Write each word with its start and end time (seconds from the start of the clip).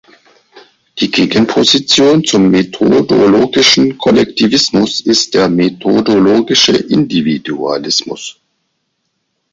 Die 0.97 1.11
Gegenposition 1.11 2.23
zum 2.25 2.49
methodologischen 2.49 3.99
Kollektivismus 3.99 4.99
ist 5.01 5.35
der 5.35 5.47
methodologische 5.47 6.75
Individualismus. 6.75 8.39